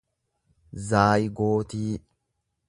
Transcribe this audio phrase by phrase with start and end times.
[0.85, 1.93] zaaygootii